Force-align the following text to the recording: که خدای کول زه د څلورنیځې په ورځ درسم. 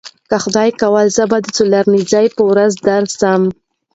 که 0.29 0.35
خدای 0.43 0.69
کول 0.81 1.07
زه 1.15 1.23
د 1.43 1.45
څلورنیځې 1.57 2.25
په 2.35 2.43
ورځ 2.51 2.73
درسم. 2.87 3.41